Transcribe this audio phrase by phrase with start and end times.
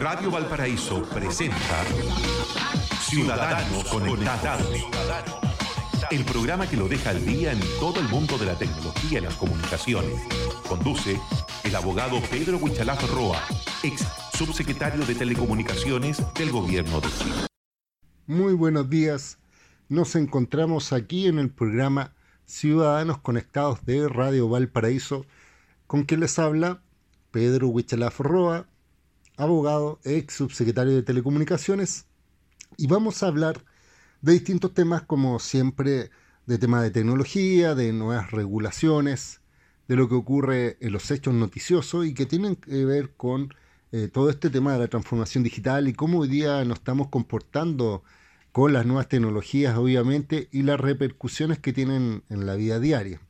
[0.00, 1.84] Radio Valparaíso presenta
[3.00, 4.68] Ciudadanos Conectados.
[6.10, 9.22] El programa que lo deja al día en todo el mundo de la tecnología y
[9.22, 10.20] las comunicaciones.
[10.68, 11.18] Conduce
[11.64, 13.40] el abogado Pedro Huichalaf Roa,
[13.82, 17.46] ex subsecretario de Telecomunicaciones del Gobierno de Chile.
[18.26, 19.38] Muy buenos días.
[19.88, 22.12] Nos encontramos aquí en el programa
[22.44, 25.24] Ciudadanos Conectados de Radio Valparaíso,
[25.86, 26.82] con quien les habla
[27.30, 28.66] Pedro Huichalaf Roa,
[29.36, 32.06] abogado, ex subsecretario de Telecomunicaciones,
[32.76, 33.64] y vamos a hablar
[34.22, 36.10] de distintos temas como siempre
[36.46, 39.40] de temas de tecnología, de nuevas regulaciones,
[39.88, 43.54] de lo que ocurre en los hechos noticiosos y que tienen que ver con
[43.92, 48.02] eh, todo este tema de la transformación digital y cómo hoy día nos estamos comportando
[48.52, 53.20] con las nuevas tecnologías, obviamente, y las repercusiones que tienen en la vida diaria.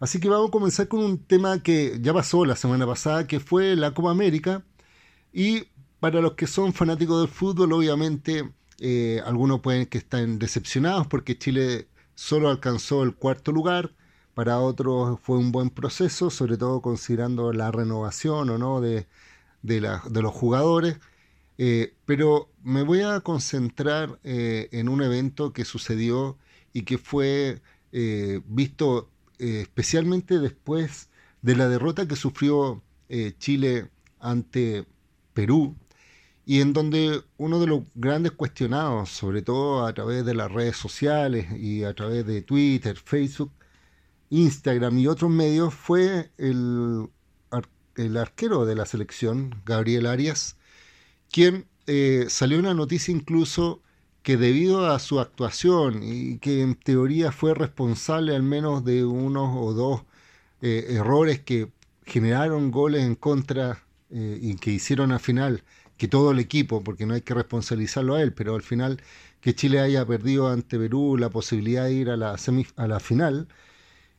[0.00, 3.38] Así que vamos a comenzar con un tema que ya pasó la semana pasada, que
[3.38, 4.64] fue la Copa América,
[5.32, 5.64] y
[6.00, 11.38] para los que son fanáticos del fútbol, obviamente eh, algunos pueden que estén decepcionados porque
[11.38, 13.92] Chile solo alcanzó el cuarto lugar,
[14.34, 19.06] para otros fue un buen proceso, sobre todo considerando la renovación o no de,
[19.62, 20.98] de, los jugadores.
[21.58, 26.38] Eh, pero me voy a concentrar eh, en un evento que sucedió
[26.72, 27.60] y que fue
[28.46, 31.10] visto especialmente después
[31.42, 32.82] de la derrota que sufrió
[33.38, 34.86] Chile ante
[35.40, 35.74] Perú,
[36.44, 40.76] y en donde uno de los grandes cuestionados, sobre todo a través de las redes
[40.76, 43.50] sociales y a través de Twitter, Facebook,
[44.28, 47.08] Instagram y otros medios, fue el,
[48.18, 50.58] arquero de la selección, Gabriel Arias,
[51.30, 53.80] quien eh, salió una noticia incluso
[54.22, 59.56] que debido a su actuación y que en teoría fue responsable al menos de unos
[59.56, 60.02] o dos
[60.60, 61.72] eh, errores que
[62.04, 63.82] generaron goles en contra
[64.12, 65.62] eh, y que hicieron al final
[65.96, 69.00] que todo el equipo, porque no hay que responsabilizarlo a él, pero al final
[69.40, 72.36] que Chile haya perdido ante Perú la posibilidad de ir a la,
[72.76, 73.48] a la final,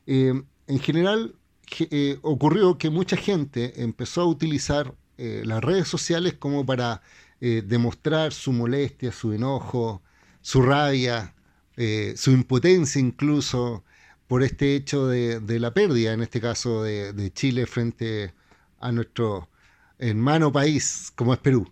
[0.06, 1.34] eh, en general
[1.90, 7.00] eh, ocurrió que mucha gente empezó a utilizar las redes sociales como para
[7.38, 10.02] demostrar su molestia, su enojo,
[10.40, 11.34] su rabia,
[12.16, 13.84] su impotencia incluso
[14.26, 18.34] por este hecho de, la pérdida, en este caso de, de Chile frente
[18.80, 19.48] a nuestro
[20.02, 21.70] hermano país como es Perú.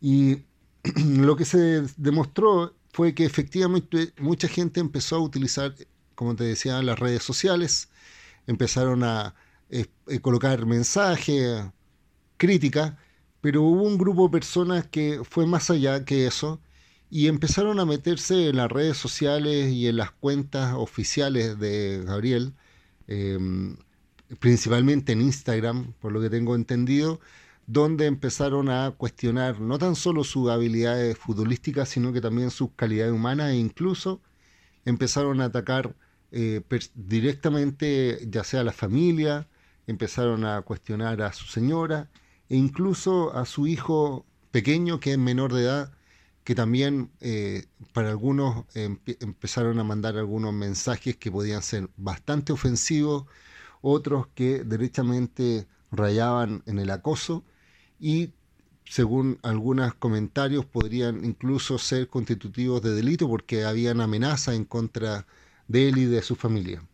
[0.00, 0.38] Y
[1.06, 5.74] lo que se demostró fue que efectivamente mucha gente empezó a utilizar,
[6.14, 7.88] como te decía, las redes sociales,
[8.46, 9.34] empezaron a
[9.70, 11.64] eh, eh, colocar mensajes,
[12.36, 12.94] críticas,
[13.40, 16.60] pero hubo un grupo de personas que fue más allá que eso
[17.10, 22.54] y empezaron a meterse en las redes sociales y en las cuentas oficiales de Gabriel,
[23.06, 23.76] em,
[24.40, 27.20] principalmente en Instagram, por lo que tengo entendido,
[27.66, 33.12] donde empezaron a cuestionar no tan solo sus habilidades futbolísticas, sino que también sus calidades
[33.12, 34.20] humanas e incluso
[34.84, 35.94] empezaron a atacar
[36.32, 36.62] eh,
[36.94, 39.48] directamente ya sea a la familia,
[39.86, 42.10] empezaron a cuestionar a su señora
[42.48, 45.92] e incluso a su hijo pequeño que es menor de edad,
[46.44, 53.26] que también eh, para algunos empezaron a mandar algunos mensajes que podían ser bastante ofensivos,
[53.80, 57.44] otros que derechamente rayaban en el acoso
[58.02, 58.32] y
[58.84, 65.24] según algunos comentarios podrían incluso ser constitutivos de delito porque habían amenazas en contra
[65.68, 66.84] de él y de su familia.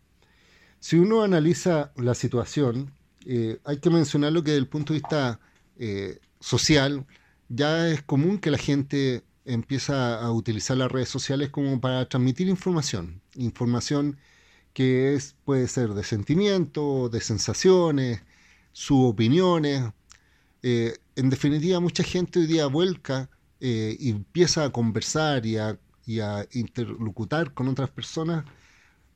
[0.81, 2.93] Si uno analiza la situación,
[3.25, 5.41] eh, hay que mencionarlo que desde el punto de vista
[5.79, 7.07] eh, social
[7.49, 12.49] ya es común que la gente empieza a utilizar las redes sociales como para transmitir
[12.49, 14.19] información, información
[14.75, 18.23] que es, puede ser de sentimientos, de sensaciones,
[18.73, 19.85] sus opiniones,
[20.63, 23.31] eh, en definitiva, mucha gente hoy día vuelca
[23.61, 25.79] eh, y empieza a conversar y a,
[26.53, 28.45] interlocutar con otras personas,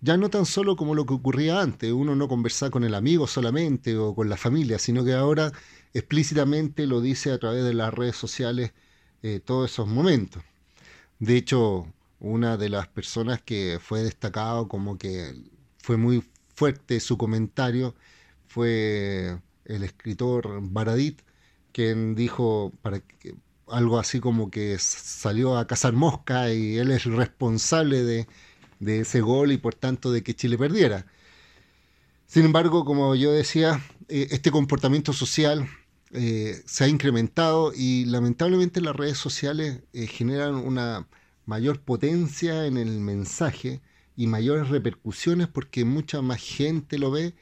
[0.00, 3.26] ya no tan solo como lo que ocurría antes, uno no conversaba con el amigo
[3.26, 5.52] solamente o con la familia, sino que ahora
[5.94, 8.72] explícitamente lo dice a través de las redes sociales
[9.22, 10.42] eh, todos esos momentos.
[11.18, 11.86] De hecho,
[12.20, 15.34] una de las personas que fue destacado como que
[15.78, 16.22] fue muy
[16.54, 17.94] fuerte su comentario
[18.48, 21.22] fue el escritor Baradit,
[21.72, 23.34] quien dijo para que,
[23.68, 28.26] algo así como que salió a cazar mosca y él es responsable de,
[29.00, 31.06] ese gol y por tanto de que Chile perdiera.
[32.26, 35.68] Sin embargo, como yo decía, eh, este comportamiento social
[36.12, 41.06] eh, se ha incrementado y lamentablemente las redes sociales eh, generan una
[41.46, 43.80] mayor potencia en el mensaje
[44.16, 47.34] y mayores repercusiones porque mucha más gente lo ve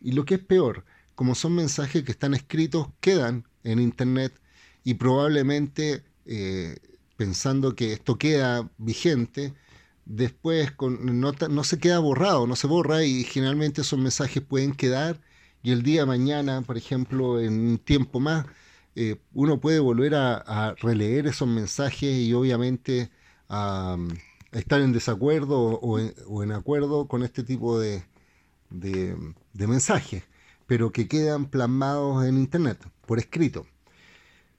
[0.00, 0.84] y lo que es peor,
[1.18, 4.40] como son mensajes que están escritos, quedan en Internet
[4.84, 6.76] y probablemente eh,
[7.16, 9.52] pensando que esto queda vigente,
[10.04, 15.20] después no, se queda borrado, no se borra y generalmente esos mensajes pueden quedar
[15.60, 18.46] y el día de mañana, por ejemplo, en un tiempo más,
[18.94, 23.10] eh, uno puede volver a, releer esos mensajes y obviamente
[23.48, 23.96] a,
[24.52, 25.98] estar en desacuerdo o
[26.44, 28.04] en, acuerdo con este tipo de,
[28.70, 30.22] de mensajes,
[30.68, 33.66] pero que quedan plasmados en Internet, por escrito.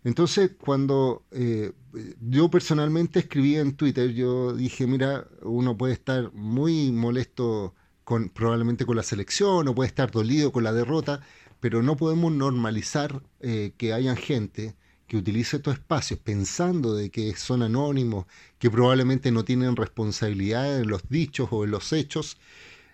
[0.04, 1.72] Entonces, cuando eh,
[2.20, 8.88] yo personalmente escribí en Twitter, yo dije, mira, uno puede estar muy molesto con, probablemente
[8.88, 11.22] con la selección o puede estar dolido con la derrota,
[11.60, 14.76] pero no podemos normalizar eh, que hayan gente
[15.06, 18.26] que utilice estos espacios pensando de que son anónimos,
[18.58, 22.38] que probablemente no tienen responsabilidad en los dichos o en los hechos.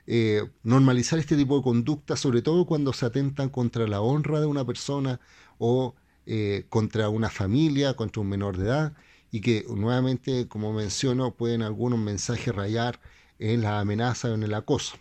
[0.08, 4.46] Eh, normalizar este tipo de conducta, sobre todo cuando se atentan contra la honra de
[4.46, 5.20] una persona
[5.58, 8.94] o eh, contra una familia, contra un menor de edad,
[9.32, 13.00] y que nuevamente, como menciono, pueden algunos mensajes rayar
[13.40, 14.98] en la amenaza o en el acoso.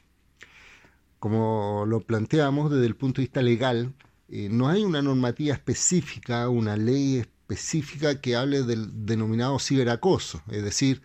[1.19, 3.95] Como lo planteamos desde el punto de vista legal,
[4.29, 10.63] eh, no hay una normativa específica, una ley específica que hable del denominado ciberacoso, es
[10.63, 11.03] decir,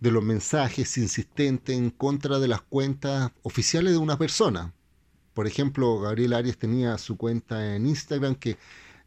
[0.00, 4.72] de los mensajes insistentes en contra de las cuentas oficiales de una persona.
[5.34, 8.56] Por ejemplo, Gabriel Arias tenía su cuenta en Instagram que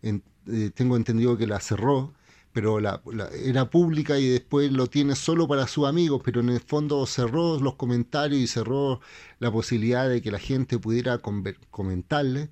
[0.02, 2.14] eh, tengo entendido que la cerró,
[2.54, 7.06] pero era pública y después lo tiene solo para sus amigos, pero en el fondo
[7.06, 9.00] cerró los comentarios y cerró
[9.40, 11.20] la posibilidad de que la gente pudiera
[11.70, 12.50] comentarle,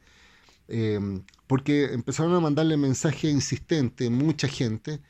[0.67, 0.99] eh,
[1.47, 5.01] porque empezaron a mandarle mensajes insistentes, mucha gente,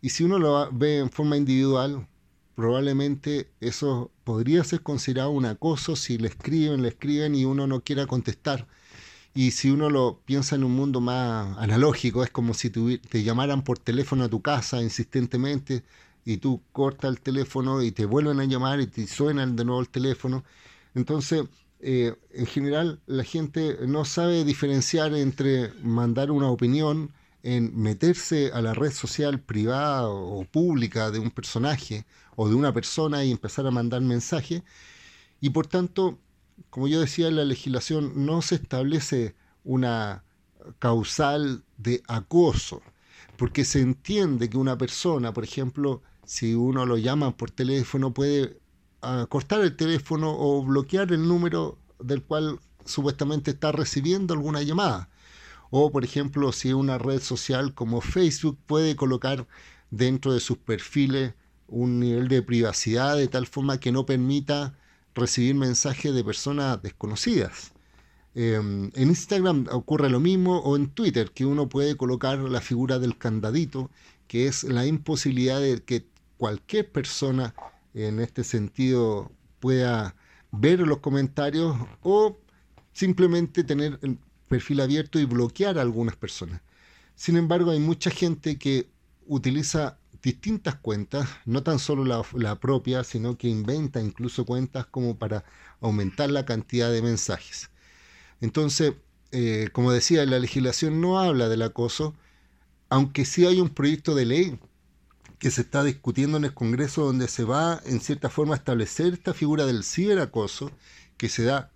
[0.00, 2.08] y si uno lo ve en forma individual,
[2.54, 7.82] probablemente eso podría ser considerado un acoso si le escriben, le escriben y uno no
[7.82, 8.66] quiera contestar
[9.34, 13.62] y si uno lo piensa en un mundo más analógico, es como si te llamaran
[13.62, 15.84] por teléfono a tu casa insistentemente
[16.24, 19.80] y tú cortas el teléfono y te vuelven a llamar y te suenan de nuevo
[19.80, 20.44] el teléfono.
[20.94, 21.44] Entonces,
[21.80, 27.12] eh, en general, la gente no sabe diferenciar entre mandar una opinión
[27.42, 32.04] en meterse a la red social privada o pública de un personaje
[32.42, 34.62] o de una persona y empezar a mandar mensajes.
[35.42, 36.18] Y por tanto,
[36.70, 40.24] como yo decía, en la legislación no se establece una
[40.78, 42.80] causal de acoso,
[43.36, 48.58] porque se entiende que una persona, por ejemplo, si uno lo llama por teléfono, puede
[49.02, 55.10] ah, cortar el teléfono o bloquear el número del cual supuestamente está recibiendo alguna llamada.
[55.68, 59.46] O, por ejemplo, si una red social como Facebook puede colocar
[59.90, 61.34] dentro de sus perfiles
[61.70, 64.74] un nivel de privacidad de tal forma que no permita
[65.14, 67.72] recibir mensajes de personas desconocidas.
[68.34, 72.98] Em, en Instagram ocurre lo mismo o en Twitter, que uno puede colocar la figura
[72.98, 73.90] del candadito,
[74.28, 76.06] que es la imposibilidad de que
[76.36, 77.54] cualquier persona
[77.94, 80.14] en este sentido pueda
[80.52, 82.38] ver los comentarios o
[82.92, 84.18] simplemente tener el
[84.48, 86.60] perfil abierto y bloquear a algunas personas.
[87.14, 88.88] Sin embargo, hay mucha gente que
[89.26, 95.44] utiliza distintas cuentas, no tan solo la, propia, sino que inventa incluso cuentas como para
[95.80, 97.70] aumentar la cantidad de mensajes.
[98.40, 98.94] Entonces,
[99.32, 102.14] eh, como decía, la legislación no habla del acoso,
[102.88, 104.58] aunque sí hay un proyecto de ley
[105.38, 109.14] que se está discutiendo en el Congreso donde se va en cierta forma a establecer
[109.14, 110.70] esta figura del ciberacoso
[111.16, 111.70] que se da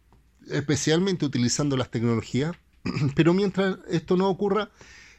[0.50, 2.54] especialmente utilizando las tecnologías,
[3.16, 4.70] pero mientras esto no ocurra,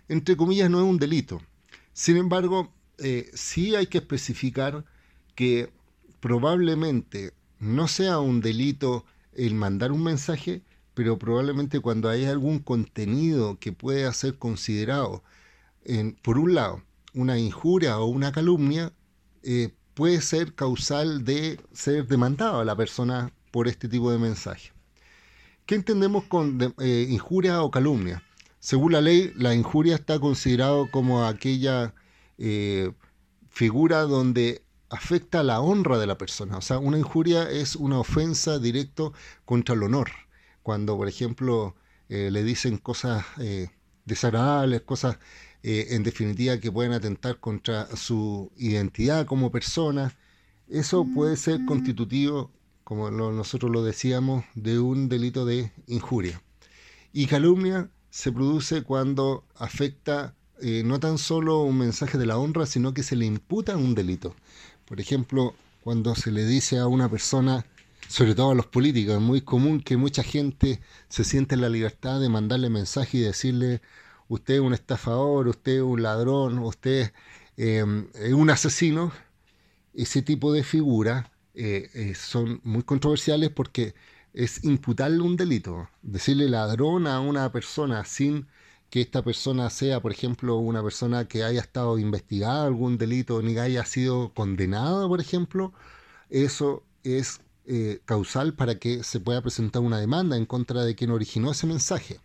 [0.08, 1.42] entre comillas, no es un delito.
[1.94, 4.86] Sin embargo, eh, sí hay que especificar
[5.36, 5.72] que
[6.20, 13.60] probablemente no sea un delito el mandar un mensaje, pero probablemente cuando hay algún contenido
[13.60, 15.24] que pueda ser considerado,
[15.84, 16.82] en, por un lado,
[17.14, 18.92] una injuria o una calumnia,
[19.44, 24.72] eh, puede ser causal de ser demandado a la persona por este tipo de mensaje.
[25.66, 28.24] ¿Qué entendemos con eh, injuria o calumnia?
[28.60, 31.94] Según la ley, la injuria está considerado como aquella
[32.38, 32.92] eh,
[33.50, 36.58] figura donde afecta la honra de la persona.
[36.58, 39.12] O sea, una injuria es una ofensa directa
[39.46, 40.10] contra el honor.
[40.64, 41.76] Cuando, por ejemplo,
[42.10, 43.70] eh, le dicen cosas eh,
[44.06, 45.18] desagradables, cosas
[45.68, 50.16] en definitiva que pueden atentar contra su identidad como persona,
[50.68, 52.52] eso puede ser constitutivo,
[52.84, 56.40] como nosotros lo decíamos, de un delito de injuria.
[57.14, 62.66] Y calumnia se produce cuando afecta eh, no tan solo un mensaje de la honra,
[62.66, 64.36] sino que se le imputa un delito.
[64.86, 67.66] Por ejemplo, cuando se le dice a una persona,
[68.08, 71.70] sobre todo a los políticos, es muy común que mucha gente se siente en la
[71.70, 73.82] libertad de mandarle mensaje y decirle,
[74.28, 77.12] usted es un estafador, usted es un ladrón, usted
[77.58, 79.12] em, es un asesino,
[79.94, 83.96] ese tipo de figuras eh, eh, son muy controversiales porque
[84.34, 85.90] es imputarle un delito.
[86.02, 88.48] Decirle ladrón a una persona sin
[88.90, 93.54] que esta persona sea, por ejemplo, una persona que haya estado investigada algún delito ni
[93.54, 95.74] que haya sido condenada, por ejemplo,
[96.30, 101.12] eso es eh, causal para que se pueda presentar una demanda en contra de quien
[101.12, 102.20] originó ese mensaje.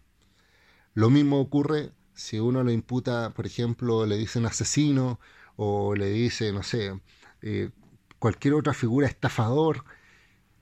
[0.94, 5.20] Lo mismo ocurre si uno le imputa, por ejemplo, le dicen asesino
[5.56, 7.00] o le dice, no sé,
[7.42, 7.70] eh,
[8.18, 9.84] cualquier otra figura estafador,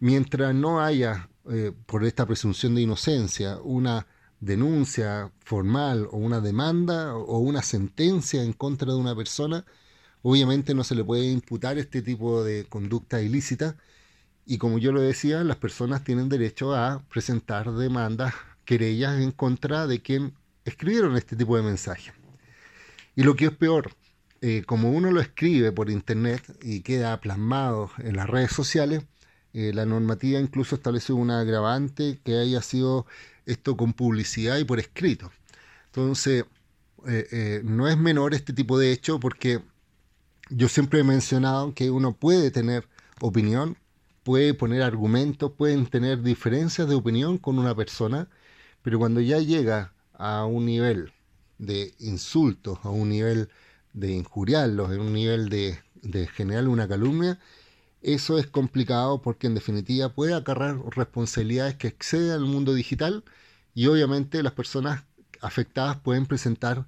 [0.01, 4.07] mientras no haya, eh, por esta presunción de inocencia, una
[4.41, 9.65] denuncia formal o una demanda o una sentencia en contra de una persona,
[10.23, 13.77] obviamente no se le puede imputar este tipo de conducta ilícita
[14.51, 18.33] y como yo lo decía, las personas tienen derecho a presentar demandas,
[18.65, 20.33] querellas en contra de quien
[20.65, 22.15] escribieron este tipo de mensajes.
[23.15, 23.93] Y lo que es peor,
[24.41, 29.03] eh, como uno lo escribe por internet y queda plasmado en las redes sociales,
[29.53, 33.05] eh, la normativa incluso establece una agravante que haya sido
[33.49, 35.33] esto con publicidad y por escrito.
[35.87, 36.45] Entonces,
[37.07, 39.63] eh, no es menor este tipo de hecho porque
[40.51, 42.89] yo siempre he mencionado que uno puede tener
[43.21, 43.77] opinión,
[44.23, 48.29] puede poner argumentos, pueden tener diferencias de opinión con una persona,
[48.83, 51.13] pero cuando ya llega a un nivel
[51.59, 53.49] de insultos, a un nivel
[53.93, 57.39] de injuriarlos, a un nivel de, de generar una calumnia,
[58.03, 63.25] eso es complicado porque en definitiva puede acarrear responsabilidades que exceden al mundo digital
[63.75, 65.05] y obviamente las personas
[65.41, 66.87] afectadas pueden presentar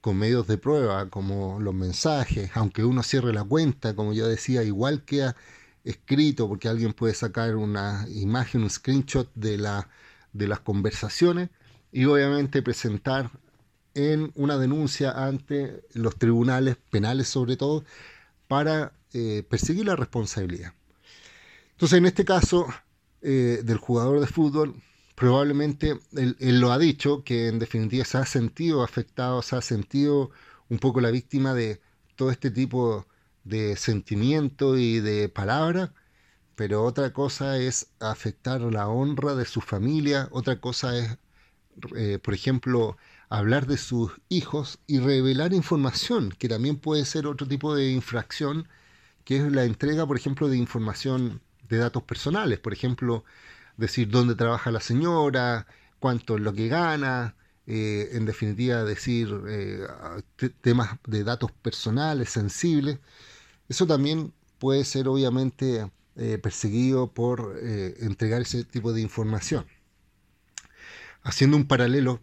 [0.00, 4.62] con medios de prueba como los mensajes, aunque uno cierre la cuenta, como yo decía,
[4.62, 5.36] igual queda
[5.84, 9.88] escrito porque alguien puede sacar una imagen, un screenshot de, la,
[10.32, 11.50] de las conversaciones
[11.92, 13.30] y obviamente presentar
[13.94, 17.84] en una denuncia ante los tribunales penales sobre todo
[18.50, 20.74] para eh, perseguir la responsabilidad.
[21.70, 22.66] Entonces en este caso
[23.22, 24.74] eh, del jugador de fútbol,
[25.14, 30.30] probablemente él, lo ha dicho, que en definitiva se ha sentido afectado, se ha sentido
[30.68, 31.80] un poco la víctima de
[32.16, 33.06] todo este tipo
[33.44, 35.94] de sentimiento y de palabra,
[36.56, 41.18] pero otra cosa es afectar la honra de su familia, otra cosa es
[41.96, 42.96] eh, por ejemplo,
[43.30, 48.68] hablar de sus hijos y revelar información, que también puede ser otro tipo de infracción,
[49.24, 53.24] que es la entrega, por ejemplo, de información de datos personales, por ejemplo,
[53.76, 55.66] decir dónde trabaja la señora,
[56.00, 59.86] cuánto es lo que gana, eh, en definitiva decir eh,
[60.60, 62.98] temas de datos personales, sensibles.
[63.68, 65.90] Eso también puede ser obviamente
[66.42, 69.64] perseguido por entregar ese tipo de información.
[71.22, 72.20] Haciendo un paralelo,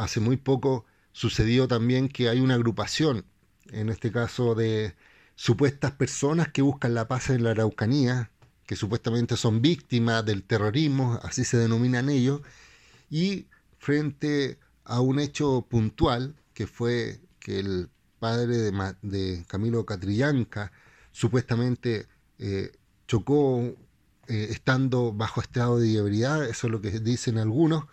[0.00, 3.24] hace muy poco sucedió también que hay una agrupación,
[3.70, 4.94] en este caso de
[5.34, 8.30] supuestas personas que buscan la paz en la Araucanía,
[8.66, 12.40] que supuestamente son víctimas del terrorismo, así se denominan ellos,
[13.10, 13.46] y
[13.78, 18.70] frente a un hecho puntual, que fue que el padre
[19.02, 20.72] de, Camilo Catrillanca
[21.12, 22.06] supuestamente
[22.38, 22.72] eh,
[23.06, 23.60] chocó
[24.28, 27.84] eh, estando bajo estado de ebriedad, eso es lo que dicen algunos,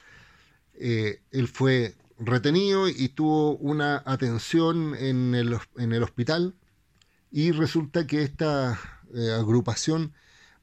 [0.80, 6.56] eh, él fue retenido y tuvo una atención en el, hospital
[7.32, 8.80] y resulta que esta
[9.14, 10.14] eh, agrupación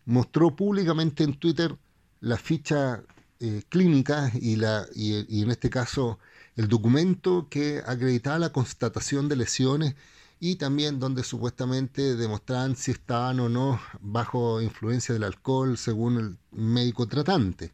[0.04, 1.76] mostró públicamente en Twitter
[2.21, 3.02] la ficha
[3.40, 6.18] eh, clínica y, la, y, en este caso
[6.56, 9.94] el documento que acreditaba la constatación de lesiones
[10.40, 16.38] y también donde supuestamente demostraban si estaban o no bajo influencia del alcohol según el
[16.52, 17.73] médico tratante.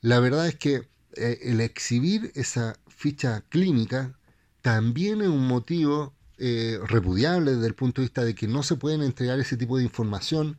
[0.00, 4.16] La verdad es que eh, el exhibir esa ficha clínica
[4.62, 8.76] también es un motivo eh, repudiable desde el punto de vista de que no se
[8.76, 10.58] pueden entregar ese tipo de información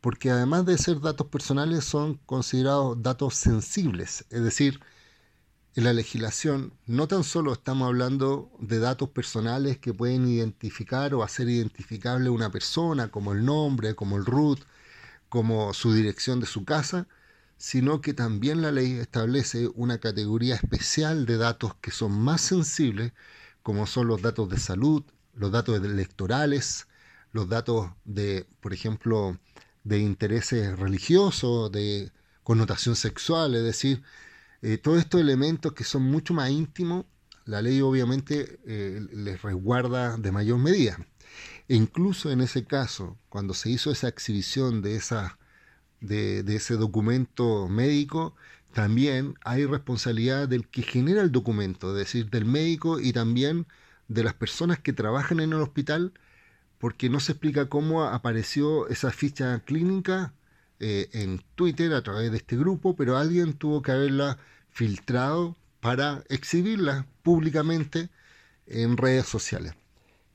[0.00, 4.80] porque además de ser datos personales son considerados datos sensibles, es decir,
[5.74, 11.22] en la legislación no tan solo estamos hablando de datos personales que pueden identificar o
[11.22, 14.60] hacer identificable una persona, como el nombre, como el root,
[15.28, 17.06] como su dirección de su casa,
[17.58, 23.12] sino que también la ley establece una categoría especial de datos que son más sensibles,
[23.62, 26.86] como son los datos de salud, los datos electorales,
[27.32, 29.38] los datos de, por ejemplo,
[29.84, 34.02] de intereses religiosos, de connotación sexual, es decir,
[34.62, 37.06] eh, todos estos elementos que son mucho más íntimos,
[37.44, 40.98] la ley obviamente eh, les resguarda de mayor medida.
[41.68, 45.38] E incluso en ese caso, cuando se hizo esa exhibición de esa
[46.00, 48.34] de, ese documento médico,
[48.72, 53.66] también hay responsabilidad del que genera el documento, es decir, del médico y también
[54.08, 56.12] de las personas que trabajan en el hospital,
[56.78, 60.34] porque no se explica cómo apareció esa ficha clínica
[60.78, 64.38] eh, en Twitter a través de este grupo, pero alguien tuvo que haberla
[64.70, 68.10] filtrado para exhibirla públicamente
[68.66, 69.72] en redes sociales.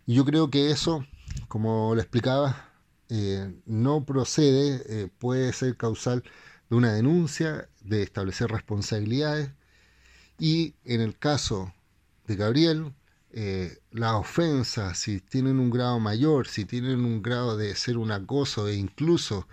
[0.07, 1.05] Y yo creo que eso,
[1.47, 2.70] como le explicaba,
[3.13, 6.23] eh, no procede, eh, puede ser causal
[6.69, 9.51] de una denuncia, de establecer responsabilidades.
[10.39, 11.73] Y en el caso
[12.25, 12.93] de Gabriel,
[13.31, 18.11] eh, las ofensas, si tienen un grado mayor, si tienen un grado de ser un
[18.11, 19.47] acoso e incluso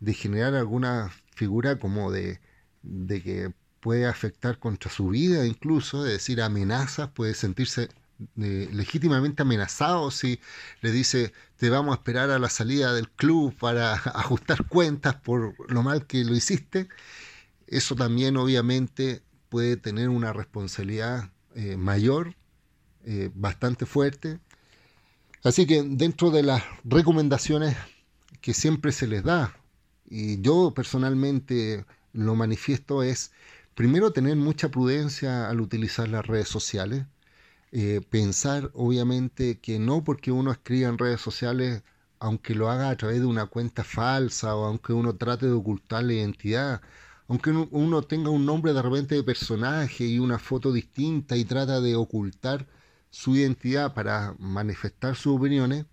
[0.00, 2.40] de generar alguna figura como de,
[2.82, 7.88] de que puede afectar contra su vida, incluso, es decir, amenazas, puede sentirse
[8.36, 10.40] legítimamente amenazado si
[10.80, 15.54] le dice te vamos a esperar a la salida del club para ajustar cuentas por
[15.70, 16.88] lo mal que lo hiciste,
[17.66, 22.34] eso también obviamente puede tener una responsabilidad eh, mayor,
[23.04, 24.40] eh, bastante fuerte.
[25.42, 27.76] Así que dentro de las recomendaciones
[28.40, 29.56] que siempre se les da,
[30.08, 33.32] y yo personalmente lo manifiesto, es
[33.74, 37.06] primero tener mucha prudencia al utilizar las redes sociales
[37.76, 41.82] eh, pensar obviamente que no porque uno escriba en redes sociales,
[42.20, 46.04] aunque lo haga a través de una cuenta falsa o aunque uno trate de ocultar
[46.04, 46.82] la identidad,
[47.26, 51.80] aunque uno tenga un nombre de repente de personaje y una foto distinta y trata
[51.80, 52.68] de ocultar
[53.10, 55.86] su identidad para manifestar sus opiniones,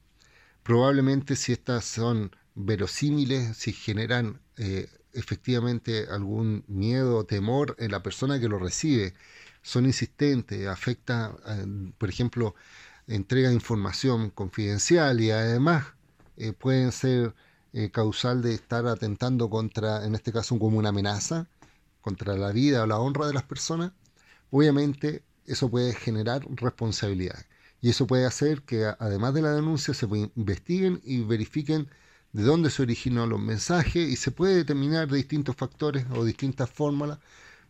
[0.63, 8.03] probablemente si estas son verosímiles, si generan eh, efectivamente algún miedo o temor en la
[8.03, 9.15] persona que lo recibe,
[9.61, 12.55] son insistentes, afecta, eh, por ejemplo,
[13.07, 15.85] entrega información confidencial y además
[16.37, 17.35] eh, pueden ser
[17.73, 21.47] eh, causal de estar atentando contra, en este caso, como una amenaza
[22.01, 23.91] contra la vida o la honra de las personas,
[24.49, 27.45] obviamente eso puede generar responsabilidad.
[27.81, 31.89] Y eso puede hacer que además de la denuncia se investiguen y verifiquen
[32.31, 36.69] de dónde se originó los mensajes y se puede determinar de distintos factores o distintas
[36.69, 37.19] fórmulas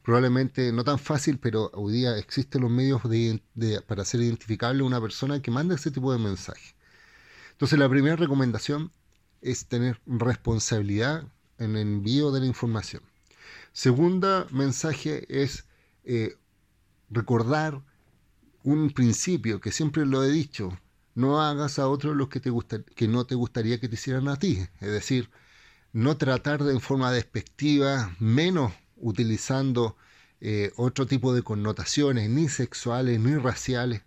[0.04, 3.02] probablemente no tan fácil, pero hoy día existen los medios
[3.88, 6.76] para hacer identificable una persona que manda ese tipo de mensaje.
[7.52, 8.92] Entonces la primera recomendación
[9.42, 13.04] es tener responsabilidad en el envío de la información.
[13.74, 15.66] Segunda mensaje es
[16.04, 16.36] eh,
[17.10, 17.82] recordar
[18.64, 20.78] un principio que siempre lo he dicho,
[21.16, 24.28] no hagas a otros lo que, te gusta, que no te gustaría que te hicieran
[24.28, 24.60] a ti.
[24.80, 25.30] Es decir,
[25.94, 29.98] no tratar de forma despectiva, menos utilizando
[30.40, 34.02] eh, otro tipo de connotaciones, ni sexuales, ni raciales.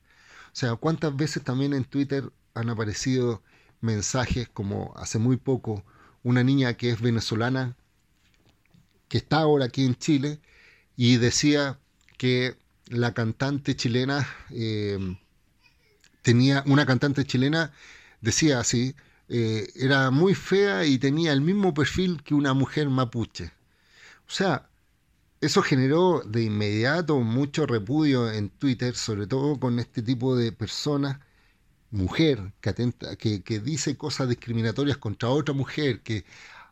[0.47, 3.43] O sea, ¿cuántas veces también en Twitter han aparecido
[3.81, 5.85] mensajes como hace muy poco
[6.23, 7.77] una niña que es venezolana,
[9.09, 10.41] que está ahora aquí en Chile,
[10.97, 11.79] y decía
[12.19, 14.99] que la cantante chilena eh,
[16.23, 17.73] tenía, una cantante chilena
[18.21, 18.95] decía así,
[19.29, 23.53] eh, era muy fea y tenía el mismo perfil que una mujer mapuche.
[24.27, 24.69] O sea,
[25.45, 31.19] eso generó de inmediato mucho repudio en Twitter, sobre todo con este tipo de personas,
[31.91, 36.25] mujer, que, atenta, que, dice cosas discriminatorias contra otra mujer, que eh,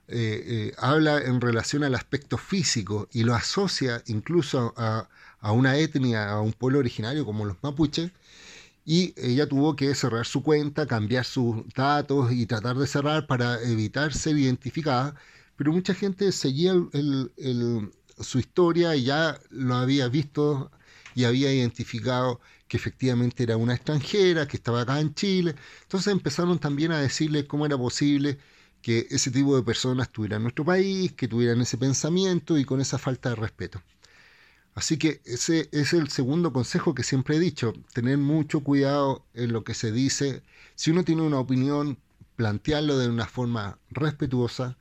[0.08, 5.08] eh, habla en relación al aspecto físico y lo asocia incluso a,
[5.40, 8.11] a, una etnia, a un pueblo originario como los mapuches,
[8.85, 13.62] y ella tuvo que cerrar su cuenta, cambiar sus datos y tratar de cerrar para
[13.62, 15.14] evitar ser identificada,
[15.56, 20.70] pero mucha gente seguía el, su historia y ya lo había visto
[21.14, 25.55] y había identificado que efectivamente era una extranjera, que estaba acá en Chile.
[25.83, 28.38] Entonces empezaron también a decirle cómo era posible
[28.81, 32.81] que ese tipo de personas estuvieran en nuestro país, que tuvieran ese pensamiento y con
[32.81, 33.83] esa falta de respeto.
[34.75, 39.53] Así que ese es el segundo consejo que siempre he dicho, tener mucho cuidado en
[39.53, 40.42] lo que se dice.
[40.75, 41.98] Si uno tiene una opinión,
[42.37, 44.79] plantearlo de una forma respetuosa,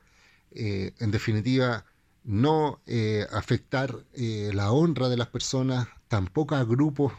[0.52, 1.84] eh, en definitiva,
[2.24, 7.12] no eh, afectar eh, la honra de las personas, tampoco a grupos,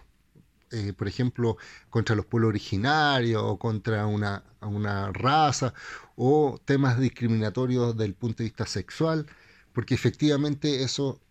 [0.72, 1.58] eh, por ejemplo,
[1.90, 5.74] contra los pueblos originarios o contra una, una raza
[6.16, 9.28] o temas discriminatorios del punto de vista sexual,
[9.74, 11.22] porque efectivamente eso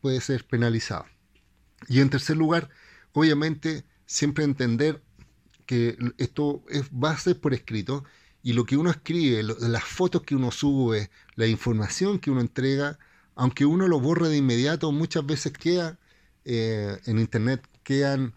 [0.00, 1.06] puede ser penalizado.
[1.88, 2.68] Y en tercer lugar,
[3.12, 5.02] obviamente, siempre entender
[5.66, 8.04] que esto es base por escrito
[8.42, 12.98] y lo que uno escribe, las fotos que uno sube, la información que uno entrega,
[13.40, 15.98] aunque uno lo borre de inmediato, muchas veces queda
[16.44, 18.34] eh, en internet, quedan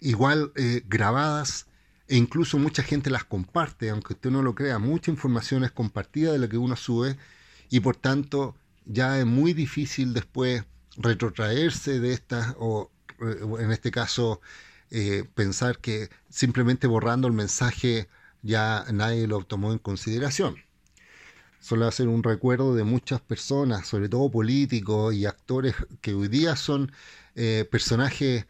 [0.00, 1.66] igual eh, grabadas
[2.08, 6.32] e incluso mucha gente las comparte, aunque usted no lo crea, mucha información es compartida
[6.32, 7.16] de lo que uno sube
[7.70, 10.64] y por tanto ya es muy difícil después
[10.96, 12.90] retrotraerse de estas o
[13.60, 14.40] en este caso
[15.36, 18.08] pensar que simplemente borrando el mensaje
[18.42, 20.56] ya nadie lo tomó en consideración.
[21.60, 26.56] Solo hacer un recuerdo de muchas personas, sobre todo políticos y actores que hoy día
[26.56, 26.92] son
[27.70, 28.46] personajes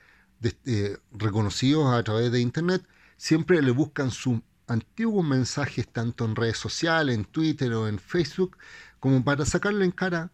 [1.13, 7.15] reconocidos a través de Internet, siempre le buscan sus antiguos mensajes tanto en redes sociales,
[7.15, 8.57] en Twitter o en Facebook,
[9.01, 10.31] como para sacarle en cara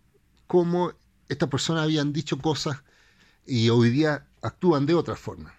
[0.47, 0.93] cómo
[1.29, 2.83] estas personas habían dicho cosas
[3.47, 5.55] y hoy día actúan de otra forma.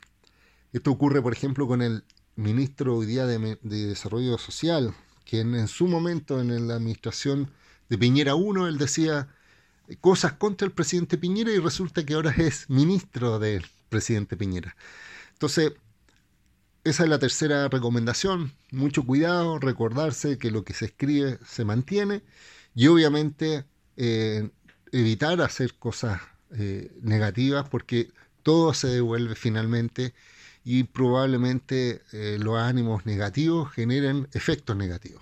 [0.74, 2.04] Esto ocurre, por ejemplo, con el
[2.36, 4.94] ministro hoy día de, Desarrollo Social,
[5.26, 7.52] que en, su momento en la administración
[7.90, 9.28] de Piñera 1, él decía
[10.00, 14.76] cosas contra el presidente Piñera y resulta que ahora es ministro del presidente Piñera.
[15.34, 15.74] Entonces,
[16.84, 18.54] esa es la tercera recomendación.
[18.72, 22.22] Mucho cuidado, recordarse que lo que se escribe se mantiene
[22.76, 23.66] y obviamente
[23.98, 24.50] eh,
[24.92, 28.12] evitar hacer cosas eh, negativas porque
[28.44, 30.14] todo se devuelve finalmente
[30.66, 35.22] y probablemente eh, los ánimos negativos generen efectos negativos.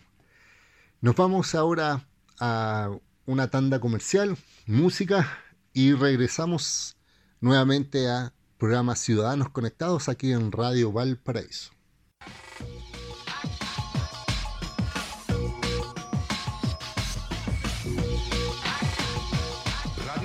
[1.01, 2.07] Nos vamos ahora
[2.39, 2.89] a
[3.25, 5.37] una tanda comercial, música
[5.73, 6.95] y regresamos
[7.41, 11.71] nuevamente a programa Ciudadanos Conectados aquí en Radio Valparaíso.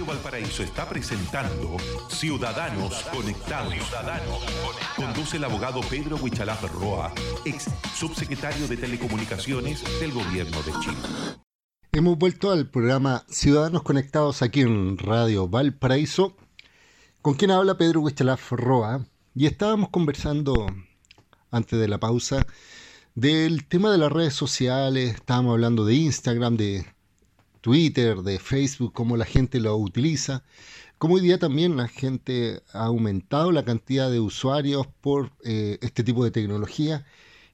[0.09, 1.77] Valparaíso está presentando
[2.09, 3.75] Ciudadanos Conectados.
[4.97, 7.13] Conduce el abogado Pedro Huichalaf Roa,
[7.45, 10.97] ex subsecretario de Telecomunicaciones del Gobierno de Chile.
[11.93, 16.35] Hemos vuelto al programa Ciudadanos Conectados aquí en Radio Valparaíso
[17.21, 20.69] con quien habla Pedro Huichalaf Roa, y estábamos conversando
[21.51, 22.47] antes de la pausa
[23.15, 26.87] del tema de las redes sociales, estábamos hablando de Instagram, de
[27.69, 30.43] Twitter, de Facebook, cómo la gente lo utiliza,
[30.97, 36.03] cómo hoy día también la gente ha aumentado la cantidad de usuarios por eh, este
[36.03, 37.05] tipo de tecnología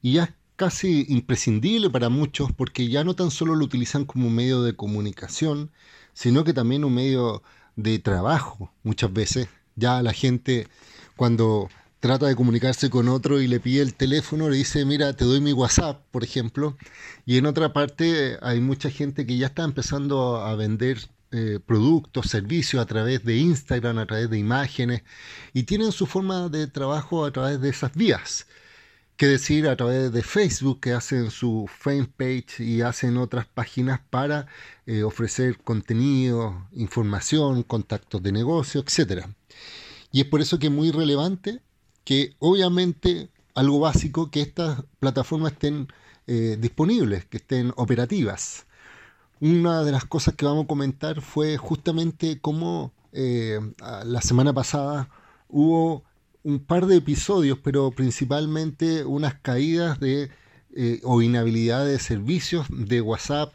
[0.03, 4.31] y ya es casi imprescindible para muchos porque ya no tan solo lo utilizan como
[4.31, 5.73] medio de comunicación,
[6.13, 7.43] sino que también un medio
[7.75, 9.49] de trabajo muchas veces.
[9.75, 10.69] Ya la gente
[11.17, 11.71] cuando
[12.05, 15.41] trata de comunicarse con otro y le pide el teléfono, le dice, mira, te doy
[15.41, 16.77] mi WhatsApp, por ejemplo.
[17.25, 20.99] Y en otra parte hay mucha gente que ya está empezando a vender
[21.33, 25.03] eh, productos, servicios a través de Instagram, a través de imágenes,
[25.55, 28.49] y tienen su forma de trabajo a través de esas vías
[29.17, 34.47] que decir a través de Facebook que hacen su fanpage y hacen otras páginas para
[34.85, 39.25] eh, ofrecer contenido, información, contactos de negocio, etc.
[40.13, 41.63] Y es por eso que es muy relevante
[42.05, 45.89] que obviamente algo básico que estas plataformas estén
[46.27, 48.67] eh, disponibles, que estén operativas.
[49.41, 53.61] Una de las cosas que vamos a comentar fue justamente cómo eh,
[54.05, 55.09] la semana pasada
[55.49, 56.05] hubo
[56.43, 60.31] un par de episodios, pero principalmente unas caídas de
[60.77, 63.55] eh, o inhabilidad de servicios de WhatsApp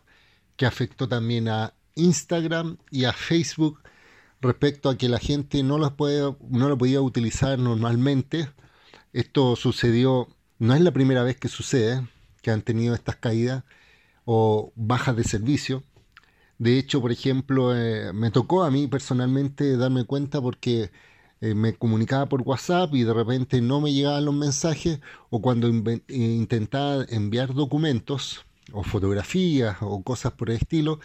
[0.56, 3.80] que afectó también a Instagram y a Facebook
[4.42, 8.50] respecto a que la gente no las puede, no lo podía utilizar normalmente.
[9.14, 10.28] Esto sucedió,
[10.60, 12.08] no es la primera vez que sucede,
[12.42, 13.64] que han tenido estas caídas
[14.26, 15.84] o bajas de servicio.
[16.58, 20.92] De hecho, por ejemplo, eh, me tocó a mí personalmente darme cuenta porque
[21.42, 25.00] eh, me comunicaba por WhatsApp y de repente no me llegaban los mensajes
[25.30, 25.70] o cuando
[26.10, 31.00] intentaba enviar documentos o fotografías o cosas por el estilo,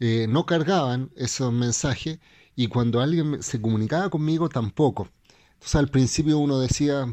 [0.00, 2.18] eh, no cargaban esos mensajes
[2.56, 5.08] y cuando alguien se comunicaba conmigo tampoco.
[5.54, 7.06] Entonces al principio uno decía,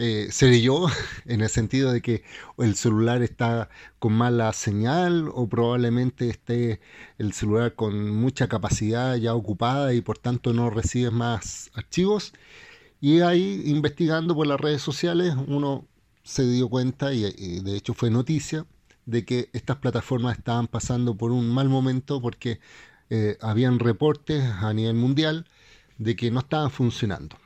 [0.00, 0.86] eh, seré yo,
[1.26, 2.22] en el sentido de que
[2.58, 6.80] el celular está con mala señal o probablemente esté
[7.18, 12.32] el celular con mucha capacidad ya ocupada y por tanto no recibe más archivos.
[13.00, 15.86] Y ahí investigando por las redes sociales uno
[16.22, 18.66] se dio cuenta y, de hecho fue noticia
[19.06, 22.60] de que estas plataformas estaban pasando por un mal momento porque
[23.10, 25.46] eh, habían reportes a nivel mundial
[25.98, 27.36] de que no estaban funcionando.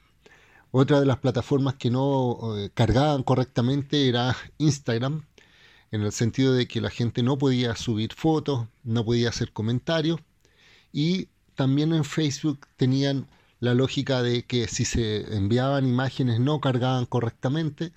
[0.72, 5.25] Otra de las plataformas que no eh, cargaban correctamente era Instagram,
[5.92, 10.20] en el sentido de que la gente no podía subir fotos, no podía hacer comentarios,
[10.92, 13.29] y también en Facebook tenían
[13.61, 17.92] la lógica de que si se enviaban imágenes no cargaban correctamente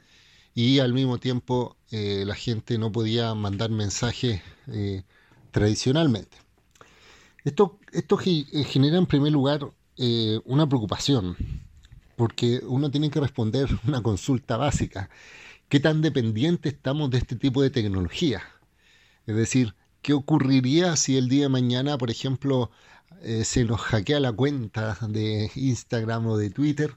[0.53, 4.41] y al mismo tiempo eh, la gente no podía mandar mensajes
[5.51, 6.44] tradicionalmente.
[7.45, 9.71] Esto, esto genera en primer lugar
[10.45, 11.37] una preocupación
[12.15, 15.09] porque uno tiene que responder una consulta básica.
[15.69, 18.41] ¿Qué tan dependientes estamos de este tipo de tecnología?
[19.25, 22.71] Es decir, ¿qué ocurriría si el día de mañana, por ejemplo,
[23.21, 26.95] eh, se nos hackea la cuenta de Instagram o de Twitter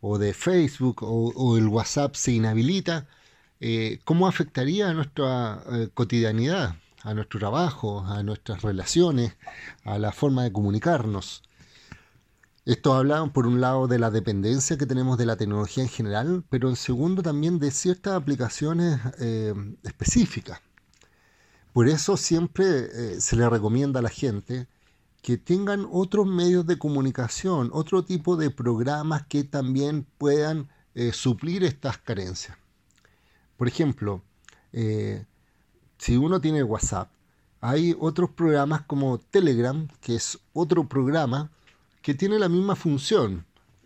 [0.00, 3.06] o de Facebook o, el WhatsApp se inhabilita,
[3.60, 5.62] eh, ¿cómo afectaría a nuestra
[5.94, 9.36] cotidianidad, a nuestro trabajo, a nuestras relaciones,
[9.84, 11.42] a la forma de comunicarnos?
[12.66, 16.44] Esto habla, por un lado, de la dependencia que tenemos de la tecnología en general,
[16.50, 20.60] pero en segundo también de ciertas aplicaciones eh, específicas.
[21.72, 24.68] Por eso siempre eh, se le recomienda a la gente
[25.22, 31.64] que tengan otros medios de comunicación, otro tipo de programas que también puedan eh, suplir
[31.64, 32.58] estas carencias.
[33.56, 34.22] Por ejemplo,
[36.00, 37.10] si uno tiene WhatsApp,
[37.60, 41.50] hay otros programas como Telegram, que es otro programa
[42.00, 43.44] que tiene la misma función.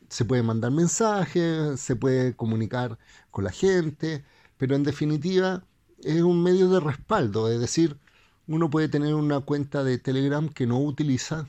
[0.08, 2.98] Se puede mandar mensajes, se puede comunicar
[3.32, 4.24] con la gente,
[4.58, 5.64] pero en definitiva
[6.04, 7.98] es un medio de respaldo, es decir,
[8.46, 11.48] uno puede tener una cuenta de Telegram que no utiliza,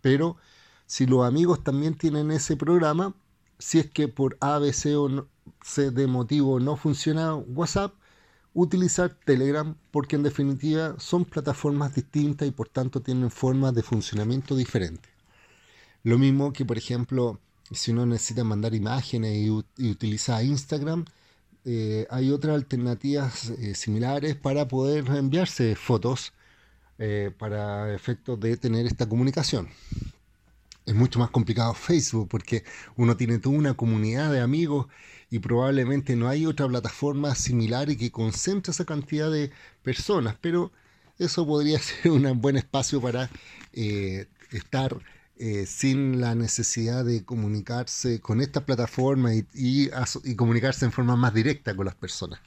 [0.00, 0.36] pero
[0.86, 3.14] si los amigos también tienen ese programa,
[3.60, 5.28] si es que por A, B, C o
[5.62, 7.94] C de motivo no funciona WhatsApp,
[8.54, 14.56] utilizar Telegram porque en definitiva son plataformas distintas y por tanto tienen formas de funcionamiento
[14.56, 15.10] diferentes.
[16.04, 17.40] Lo mismo que, por ejemplo,
[17.70, 19.50] si uno necesita mandar imágenes y,
[19.90, 21.04] utiliza Instagram,
[21.64, 26.32] eh, hay otras alternativas eh, similares para poder enviarse fotos
[26.98, 29.68] eh, para efectos de tener esta comunicación.
[30.86, 32.64] Es mucho más complicado Facebook porque
[32.96, 34.86] uno tiene toda una comunidad de amigos
[35.30, 39.50] y probablemente no hay otra plataforma similar y que concentre esa cantidad de
[39.82, 40.72] personas, pero
[41.18, 43.30] eso podría ser un buen espacio para
[44.50, 44.96] estar
[45.36, 49.90] eh, sin la necesidad de comunicarse con esta plataforma y,
[50.36, 52.38] comunicarse en forma más directa con las personas.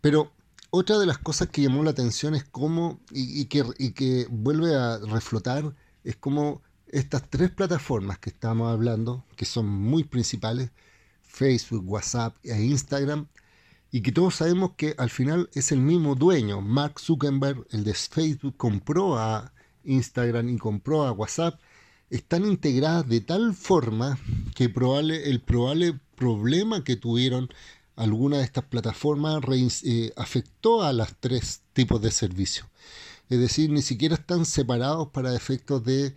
[0.00, 0.32] Pero
[0.70, 4.98] otra de las cosas que llamó la atención es cómo, y, que, que vuelve a
[4.98, 10.70] reflotar, es cómo estas tres plataformas que estamos hablando, que son muy principales,
[11.34, 13.26] Facebook, WhatsApp e Instagram,
[13.90, 17.94] y que todos sabemos que al final es el mismo dueño, Mark Zuckerberg, el de
[17.94, 19.52] Facebook, compró a
[19.84, 21.60] Instagram y compró a WhatsApp,
[22.10, 24.18] están integradas de tal forma
[24.54, 27.48] que probable, el probable problema que tuvieron
[27.96, 29.42] alguna de estas plataformas
[29.84, 32.66] eh, afectó a las tres tipos de servicios.
[33.28, 36.14] Es decir, ni siquiera están separados para efectos de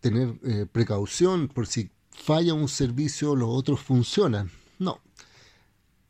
[0.00, 4.50] tener eh, precaución por si falla un servicio, los otros funcionan.
[4.78, 5.00] No.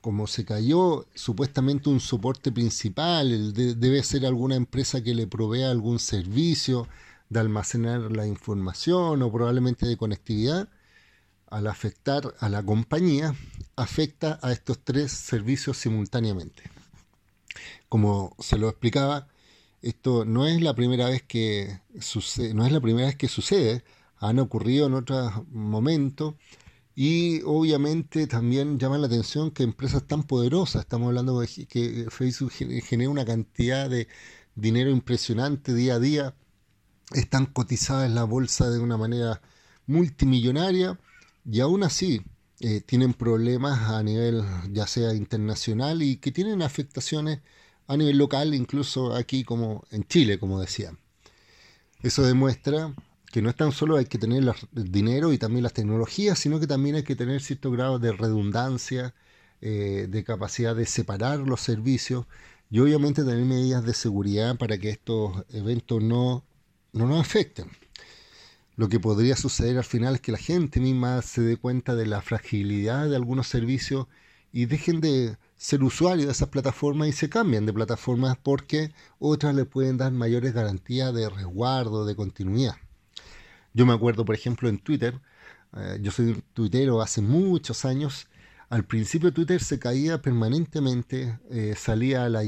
[0.01, 5.99] Como se cayó supuestamente un soporte principal, debe ser alguna empresa que le provea algún
[5.99, 6.89] servicio,
[7.29, 10.69] de almacenar la información o probablemente de conectividad,
[11.49, 13.35] al afectar a la compañía,
[13.77, 16.63] afecta a estos tres servicios simultáneamente.
[17.89, 19.29] Como se lo explicaba,
[19.83, 23.85] esto no es la primera vez que sucede, no es la primera vez que sucede,
[24.19, 26.35] han ocurrido en otros momentos
[26.95, 32.53] y obviamente también llama la atención que empresas tan poderosas, estamos hablando de que Facebook
[32.53, 34.09] genera una cantidad de
[34.55, 36.35] dinero impresionante día a día,
[37.13, 39.43] están cotizadas en la bolsa de una manera
[39.87, 40.99] multimillonaria
[41.45, 42.23] y aún así
[42.61, 47.41] eh, tienen problemas a nivel ya sea internacional y que tienen afectaciones
[47.87, 50.97] a nivel local, incluso aquí como en Chile, como decía.
[52.03, 52.95] Eso demuestra
[53.33, 54.43] que no es tan solo hay que tener
[54.77, 58.13] el dinero y también las tecnologías, sino que también hay que tener cierto grado de
[58.13, 59.15] redundancia,
[59.61, 62.27] eh, de capacidad de separar los servicios
[62.71, 66.45] y obviamente tener medidas de seguridad para que estos eventos no
[66.97, 67.71] no nos afecten.
[68.77, 72.07] Lo que podría suceder al final es que la gente misma se dé cuenta de
[72.07, 74.07] la fragilidad de algunos servicios
[74.53, 79.55] y dejen de ser usuarios de esas plataformas y se cambien de plataformas porque otras
[79.55, 82.77] le pueden dar mayores garantías de resguardo, de continuidad.
[83.77, 85.21] Yo me acuerdo, por ejemplo, en Twitter,
[85.77, 88.27] eh, yo soy tuitero hace muchos años,
[88.71, 92.43] al principio Twitter se caía permanentemente, eh, salía la,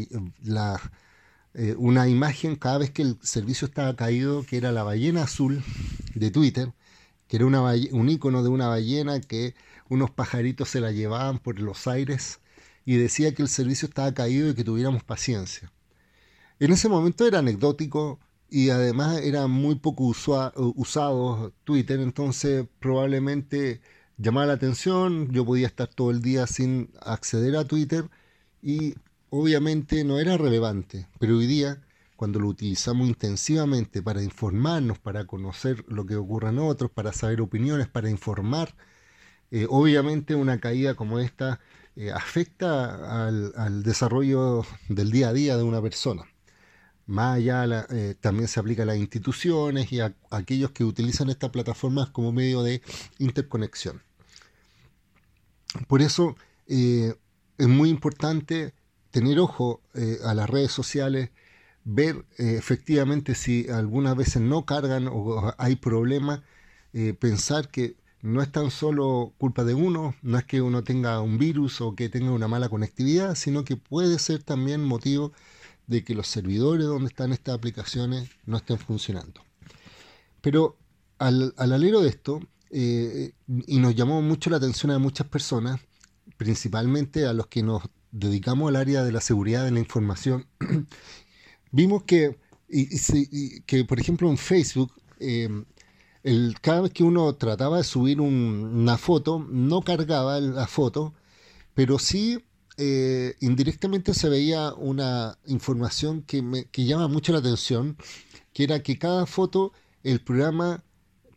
[1.53, 5.63] eh, una imagen cada vez que el servicio estaba caído, que era la ballena azul
[6.15, 6.73] de Twitter,
[7.29, 9.55] que era un icono de una ballena que
[9.91, 12.41] unos pajaritos se la llevaban por los aires
[12.87, 15.71] y decía que el servicio estaba caído y que tuviéramos paciencia.
[16.59, 18.19] En ese momento era anecdótico
[18.51, 23.81] y además era muy poco usado Twitter, entonces probablemente
[24.17, 28.09] llamaba la atención, yo podía estar todo el día sin acceder a Twitter
[28.63, 28.95] y
[29.31, 31.83] obviamente no era relevante, pero hoy día,
[32.17, 37.41] cuando lo utilizamos intensivamente para informarnos, para conocer lo que ocurre en otros, para saber
[37.41, 38.75] opiniones, para informar,
[39.51, 41.61] eh, obviamente una caída como esta
[41.97, 46.25] eh, afecta al, desarrollo del día a día de una persona.
[47.09, 51.51] Más allá eh, también se aplica a las instituciones y a, aquellos que utilizan estas
[51.51, 52.83] plataformas como medio de
[53.19, 54.03] interconexión.
[55.89, 57.15] Por eso eh,
[57.57, 58.75] es muy importante
[59.11, 61.31] tener ojo eh, a las redes sociales,
[61.85, 66.43] ver efectivamente si algunas veces no cargan o hay problemas,
[67.19, 71.39] pensar que no es tan solo culpa de uno, no es que uno tenga un
[71.39, 75.33] virus o que tenga una mala conectividad, sino que puede ser también motivo
[75.89, 79.43] que los servidores donde están estas aplicaciones no estén funcionando.
[80.41, 80.77] Pero
[81.19, 83.33] al, alero de esto, eh,
[83.67, 85.81] y nos llamó mucho la atención a muchas personas,
[86.37, 90.47] principalmente a los que nos dedicamos al área de la seguridad de la información,
[91.73, 92.39] vimos que,
[93.67, 95.49] que, por ejemplo, en Facebook, eh,
[96.61, 101.15] cada vez que uno trataba de subir una foto, no cargaba la foto,
[101.75, 102.45] pero sí
[102.81, 107.97] eh, indirectamente se veía una información que, me, que llama mucho la atención,
[108.53, 109.73] que era que cada foto,
[110.05, 110.85] el programa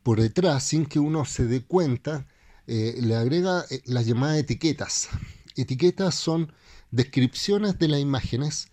[0.04, 2.28] por detrás, sin que uno se dé cuenta,
[2.68, 5.10] eh, le agrega eh, las llamadas etiquetas.
[5.56, 6.54] Etiquetas son
[6.92, 8.68] descripciones de las imágenes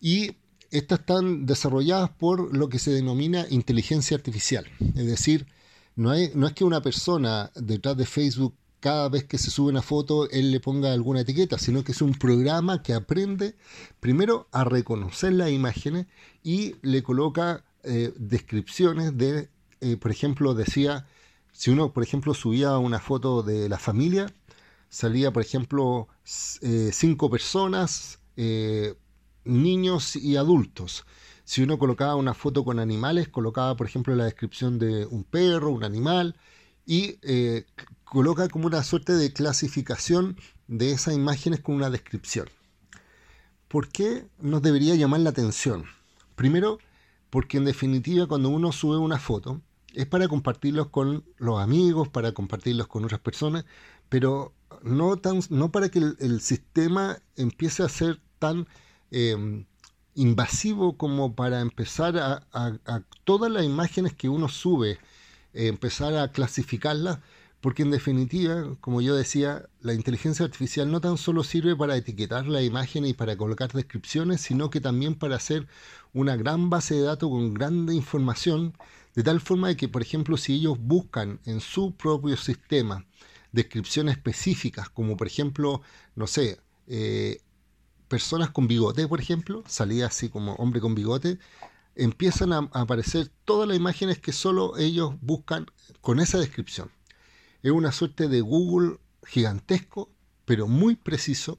[0.00, 0.38] y
[0.70, 4.64] estas están desarrolladas por lo que se denomina inteligencia artificial.
[4.96, 5.46] Es decir,
[5.94, 9.80] no, no es que una persona detrás de Facebook cada vez que se sube una
[9.80, 13.56] foto él le ponga alguna etiqueta, sino que es un programa que aprende
[13.98, 16.04] primero a reconocer las imágenes
[16.42, 19.48] y le coloca eh, descripciones de,
[19.80, 21.06] eh, por ejemplo, decía,
[21.50, 24.26] si uno, por ejemplo, subía una foto de la familia,
[24.90, 26.08] salía, por ejemplo,
[26.60, 28.18] eh, cinco personas,
[29.46, 31.06] niños y adultos.
[31.44, 35.70] Si uno colocaba una foto con animales, colocaba, por ejemplo, la descripción de un perro,
[35.70, 36.36] un animal,
[36.84, 37.16] y
[38.14, 40.36] coloca como una suerte de clasificación
[40.68, 42.48] de esas imágenes con una descripción.
[43.66, 45.84] ¿Por qué nos debería llamar la atención?
[46.36, 46.78] Primero,
[47.28, 49.60] porque en definitiva cuando uno sube una foto
[49.94, 53.64] es para compartirlos con los amigos, para compartirlos con otras personas,
[54.08, 54.52] pero
[54.84, 58.68] no, tan, no para que el, sistema empiece a ser tan
[59.10, 59.64] em,
[60.14, 65.00] invasivo como para empezar a, todas las imágenes que uno sube,
[65.52, 67.18] empezar a clasificarlas,
[67.64, 72.46] porque en definitiva, como yo decía, la inteligencia artificial no tan solo sirve para etiquetar
[72.46, 75.66] la imagen y para colocar descripciones, sino que también para hacer
[76.12, 78.76] una gran base de datos con grande información,
[79.14, 83.06] de tal forma de que, por ejemplo, si ellos buscan en su propio sistema
[83.50, 85.80] descripciones específicas, como por ejemplo,
[86.16, 87.40] no sé, eh,
[88.08, 91.38] personas con bigote, por ejemplo, salía así como hombre con bigote,
[91.94, 95.64] empiezan a, aparecer todas las imágenes que solo ellos buscan
[96.02, 96.90] con esa descripción.
[97.64, 100.10] Es una suerte de Google gigantesco,
[100.44, 101.58] pero muy preciso,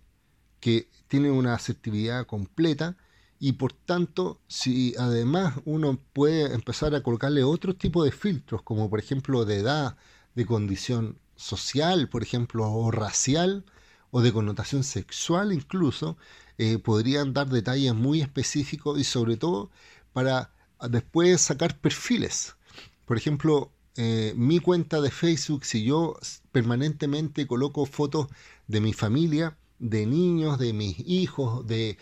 [0.59, 2.95] que tiene una asertividad completa
[3.39, 8.87] y por tanto, si además uno puede empezar a colocarle otro tipo de filtros, como
[8.87, 9.97] por ejemplo de edad,
[10.35, 13.65] de condición social, por ejemplo, o racial,
[14.11, 16.17] o de connotación sexual incluso,
[16.59, 19.71] eh, podrían dar detalles muy específicos y sobre todo
[20.13, 20.53] para
[20.87, 22.57] después sacar perfiles.
[23.05, 26.17] Por ejemplo, eh, mi cuenta de Facebook, si yo
[26.51, 28.27] permanentemente coloco fotos
[28.67, 31.97] de mi familia, de niños, de mis hijos, de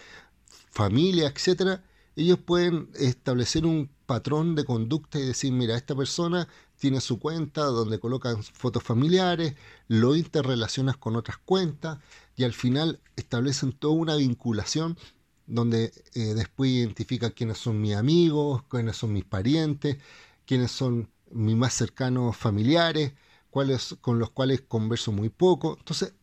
[0.72, 1.84] familia, etcétera,
[2.16, 7.64] ellos pueden establecer un patrón de conducta y decir, mira, esta persona tiene su cuenta
[7.64, 9.56] donde colocan fotos familiares,
[9.88, 12.00] lo interrelacionas con otras cuentas
[12.36, 14.98] y al final establecen toda una vinculación
[15.46, 19.98] donde eh, después identifica quiénes son mis amigos, quiénes son mis parientes,
[20.46, 23.14] quiénes son mis más cercanos familiares,
[23.50, 25.76] con los cuales converso muy poco.
[25.78, 26.14] Entonces,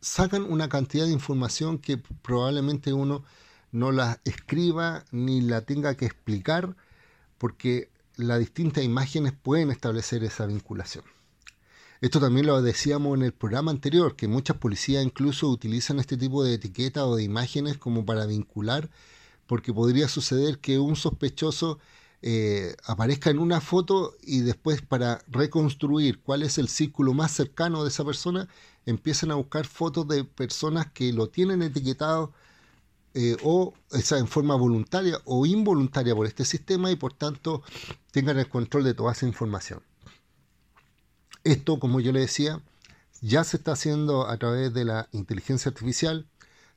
[0.00, 3.22] sacan una cantidad de información que probablemente uno
[3.72, 6.76] no la escriba ni la tenga que explicar
[7.38, 11.04] porque las distintas imágenes pueden establecer esa vinculación.
[12.00, 16.42] Esto también lo decíamos en el programa anterior, que muchas policías incluso utilizan este tipo
[16.42, 18.90] de etiquetas o de imágenes como para vincular,
[19.46, 21.78] porque podría suceder que un sospechoso
[22.22, 27.82] eh, aparezca en una foto y después para reconstruir cuál es el círculo más cercano
[27.82, 28.48] de esa persona,
[28.84, 32.32] empiezan a buscar fotos de personas que lo tienen etiquetado
[33.14, 37.62] eh, o esa en forma voluntaria o involuntaria por este sistema y por tanto
[38.12, 39.82] tengan el control de toda esa información.
[41.42, 42.60] Esto, como yo le decía,
[43.22, 46.26] ya se está haciendo a través de la inteligencia artificial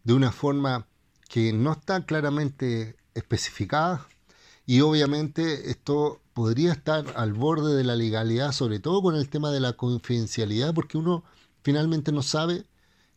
[0.05, 0.87] de una forma
[1.27, 4.07] que no está claramente especificada
[4.65, 9.51] y obviamente esto podría estar al borde de la legalidad, sobre todo con el tema
[9.51, 11.23] de la confidencialidad, porque uno
[11.63, 12.65] finalmente no sabe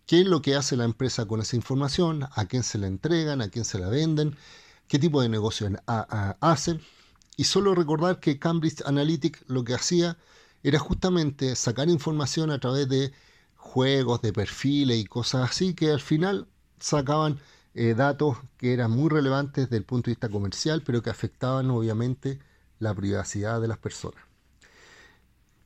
[0.06, 3.40] qué es lo que hace la empresa con esa información, a quién se la entregan,
[3.40, 4.36] a quién se la venden,
[4.88, 5.68] qué tipo de negocio
[6.40, 6.80] hacen.
[7.36, 10.16] Y solo recordar que Cambridge Analytic lo que hacía
[10.62, 13.12] era justamente sacar información a través de
[13.56, 17.38] juegos, de perfiles y cosas así, que al final sacaban
[17.76, 21.70] eh, datos que eran muy relevantes desde el punto de vista comercial, pero que afectaban
[21.70, 22.40] obviamente
[22.80, 24.20] la privacidad de las personas.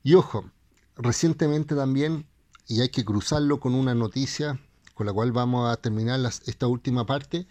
[0.02, 0.50] Y ojo,
[0.96, 2.26] recientemente también,
[2.66, 4.60] y hay que cruzarlo con una noticia
[5.00, 7.46] con la cual vamos a terminar esta última parte,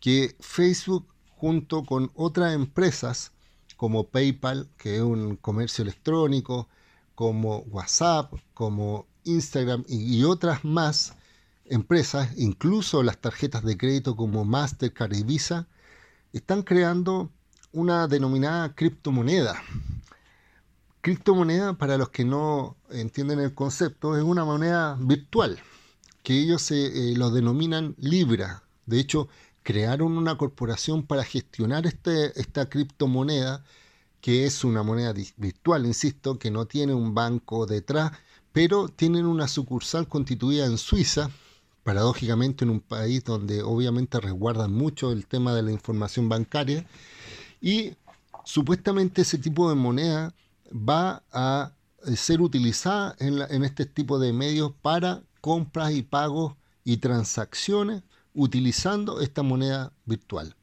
[0.00, 3.32] que Facebook junto con otras empresas
[3.78, 6.68] como PayPal, que es un comercio electrónico,
[7.14, 11.14] como WhatsApp, como Instagram y, otras más
[11.70, 15.68] empresas, incluso las tarjetas de crédito como Mastercard y Visa,
[16.32, 17.30] están creando
[17.72, 19.62] una denominada criptomoneda.
[21.00, 25.58] Criptomoneda, para los que no entienden el concepto, es una moneda virtual,
[26.22, 28.64] que ellos eh, lo denominan Libra.
[28.84, 29.28] De hecho,
[29.62, 33.64] crearon una corporación para gestionar este, esta criptomoneda,
[34.20, 38.12] que es una moneda virtual, insisto, que no tiene un banco detrás,
[38.52, 41.30] pero tienen una sucursal constituida en Suiza,
[41.82, 46.86] paradójicamente en un país donde obviamente resguardan mucho el tema de la información bancaria,
[47.60, 47.94] y
[48.44, 50.34] supuestamente ese tipo de moneda
[50.72, 51.72] va a
[52.06, 56.54] eh, ser utilizada en, este tipo de medios para compras y pagos
[56.84, 58.02] y transacciones
[58.34, 60.54] utilizando esta moneda virtual.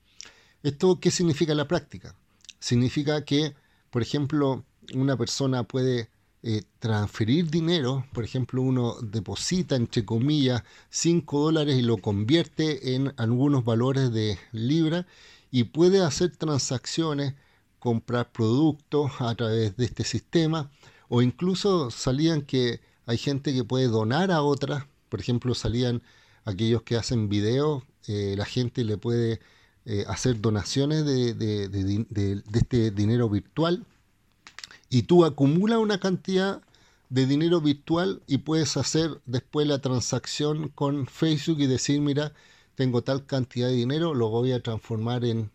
[0.64, 2.16] ¿Esto qué significa en la práctica?
[2.60, 3.56] Significa que,
[3.92, 4.64] por ejemplo,
[4.94, 6.10] una persona puede
[6.50, 13.14] eh, transferir dinero, por ejemplo, uno deposita, entre comillas, 5 dólares y lo convierte en
[13.18, 15.06] algunos valores de libra
[15.52, 17.34] y puede hacer transacciones,
[17.80, 20.72] comprar productos a través de este sistema.
[21.10, 26.02] O incluso salían que hay gente que puede donar a otras, por ejemplo, salían
[26.46, 29.42] aquellos que hacen videos, eh, la gente le puede
[29.84, 33.86] eh, hacer donaciones de, de, este dinero virtual
[34.90, 36.62] y tú acumulas una cantidad
[37.10, 42.34] de dinero virtual y puedes hacer después la transacción con Facebook y decir, mira,
[42.76, 45.50] tengo tal cantidad de dinero, lo voy a transformar en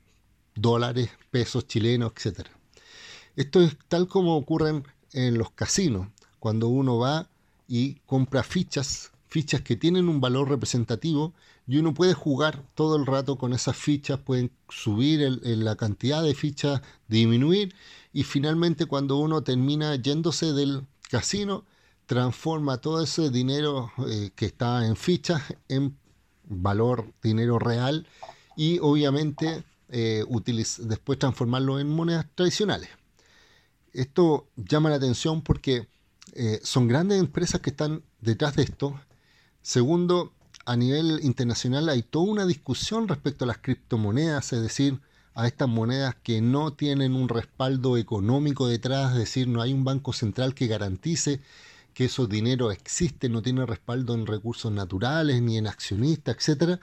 [0.55, 2.49] dólares, pesos chilenos, etc.
[3.37, 6.09] Esto es tal como ocurre en los casinos,
[6.39, 7.28] cuando uno va
[7.68, 11.33] y compra fichas, fichas que tienen un valor representativo
[11.66, 16.35] y uno puede jugar todo el rato con esas fichas, pueden subir la cantidad de
[16.35, 17.74] fichas, disminuir
[18.12, 21.64] y finalmente cuando uno termina yéndose del casino,
[22.05, 25.97] transforma todo ese dinero eh, que está en fichas en
[26.45, 28.07] valor, dinero real
[28.55, 30.26] y obviamente eh,
[30.80, 32.91] después transformarlo en monedas tradicionales.
[33.95, 35.89] Esto llama la atención porque
[36.35, 39.01] eh, son grandes empresas que están detrás de esto.
[39.62, 40.32] Segundo,
[40.66, 45.00] a nivel internacional hay toda una discusión respecto a las criptomonedas, es decir,
[45.34, 49.84] a estas monedas que no tienen un respaldo económico detrás, es decir, no hay un
[49.84, 51.40] banco central que garantice
[51.94, 56.80] que esos dineros existen, no tiene respaldo en recursos naturales ni en accionistas, etc.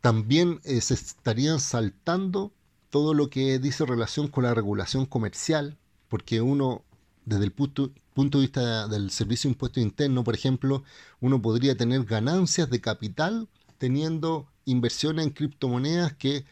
[0.00, 2.52] También eh, se estarían saltando
[2.90, 6.82] todo lo que dice relación con la regulación comercial, porque uno,
[7.24, 10.84] desde el punto, punto de vista del servicio de impuesto interno, por ejemplo,
[11.20, 13.48] uno podría tener ganancias de capital
[13.78, 16.44] teniendo inversiones en criptomonedas que,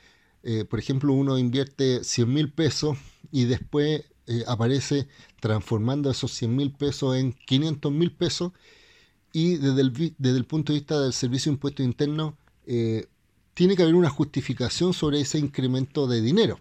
[0.42, 2.98] eh, por ejemplo, uno invierte 100 mil pesos
[3.30, 5.08] y después eh, aparece
[5.40, 8.52] transformando esos 100 mil pesos en 500 mil pesos
[9.32, 12.36] y desde el, desde el, punto de vista del servicio de impuesto interno
[12.66, 13.06] eh,
[13.54, 16.58] tiene que haber una justificación sobre ese incremento de dinero.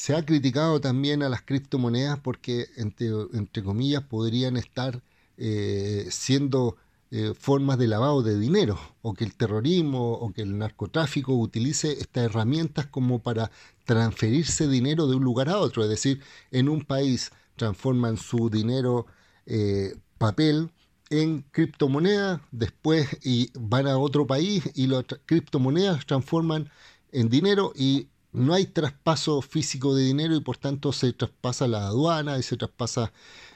[0.00, 5.02] Se ha criticado también a las criptomonedas porque, entre, comillas, podrían estar
[5.36, 6.78] eh, siendo
[7.10, 11.92] eh, formas de lavado de dinero, o que el terrorismo o que el narcotráfico utilice
[12.00, 13.50] estas herramientas como para
[13.84, 15.82] transferirse dinero de un lugar a otro.
[15.82, 19.04] Es decir, en un país transforman su dinero
[19.44, 20.70] eh, papel
[21.10, 26.70] en criptomonedas, después y van a otro país y las criptomonedas transforman
[27.12, 31.86] en dinero y no hay traspaso físico de dinero y por tanto se traspasa la
[31.86, 33.12] aduana y se traspasa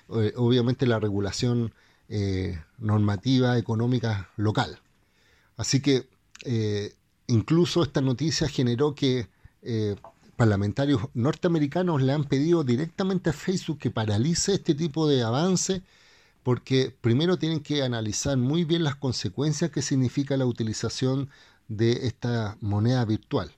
[0.09, 1.73] eh, obviamente la regulación
[2.09, 4.81] eh, normativa económica local.
[5.57, 6.09] Así que
[6.45, 6.95] eh,
[7.27, 9.29] incluso esta noticia generó que
[10.37, 15.83] parlamentarios norteamericanos le han pedido directamente a Facebook que paralice este tipo de avance
[16.43, 21.31] porque primero tienen que analizar muy bien las consecuencias que significa la utilización
[21.69, 23.51] de esta moneda virtual.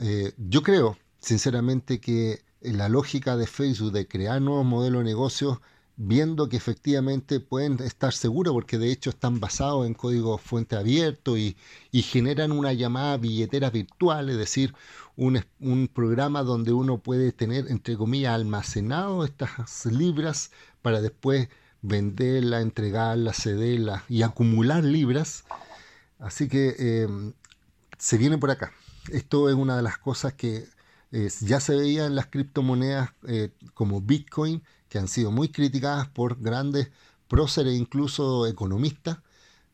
[0.00, 5.58] Eh, yo creo, sinceramente, que la lógica de Facebook de crear nuevos modelos de negocios
[6.02, 11.36] viendo que efectivamente pueden estar seguros porque de hecho están basados en código fuente abierto
[11.36, 11.56] y,
[11.92, 14.74] generan una llamada billetera virtual, es decir,
[15.16, 15.44] un,
[15.92, 21.48] programa donde uno puede tener, entre comillas, almacenado estas libras para después
[21.82, 25.44] venderla, entregarla, cederla y acumular libras.
[26.18, 27.34] Así que em,
[27.98, 28.72] se viene por acá.
[29.08, 30.68] Esto es una de las cosas que
[31.40, 36.40] ya se veía en las criptomonedas eh, como Bitcoin que han sido muy criticadas por
[36.40, 36.90] grandes
[37.28, 39.18] próceres, incluso economistas,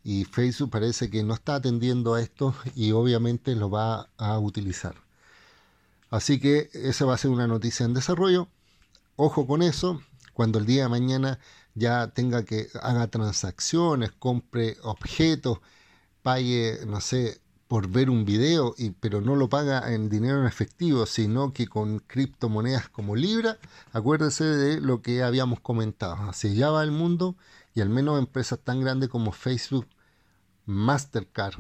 [0.05, 4.95] y Facebook parece que no está atendiendo a esto y obviamente lo va a utilizar.
[6.11, 8.49] Así que esa va a ser una noticia en desarrollo.
[9.17, 10.01] Ojo con eso,
[10.35, 11.41] cuando el día de mañana
[11.75, 15.59] ya tenga que haga transacciones, compre objetos,
[16.23, 20.47] pague, no sé, por ver un video, y, pero no lo paga en dinero en
[20.47, 23.59] efectivo, sino que con criptomonedas como Libra,
[23.93, 26.15] acuérdese de lo que habíamos comentado.
[26.29, 27.37] Así ya va el mundo
[27.75, 29.87] y al menos empresas tan grandes como Facebook,
[30.67, 31.57] Mastercard,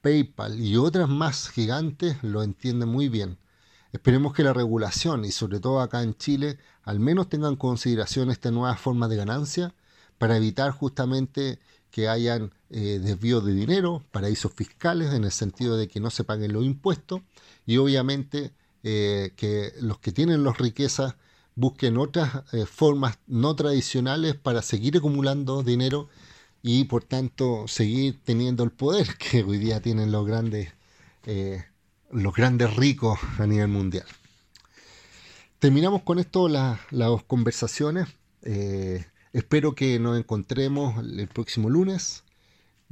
[0.00, 3.38] PayPal y otras más gigantes lo entienden muy bien.
[3.92, 8.50] Esperemos que la regulación y sobre todo acá en Chile al menos tengan consideración esta
[8.50, 9.74] nueva forma de ganancia
[10.18, 11.58] para evitar justamente
[11.90, 16.24] que hayan eh, desvíos de dinero, paraísos fiscales, en el sentido de que no se
[16.24, 17.20] paguen los impuestos,
[17.66, 18.52] y obviamente
[18.82, 21.16] eh, que los que tienen las riquezas
[21.54, 26.08] busquen otras eh, formas no tradicionales para seguir acumulando dinero
[26.62, 30.72] y por tanto seguir teniendo el poder que hoy día tienen los grandes,
[32.10, 34.06] los grandes ricos a nivel mundial.
[35.58, 36.78] Terminamos con esto las
[37.26, 38.08] conversaciones.
[39.32, 42.24] Espero que nos encontremos el próximo lunes.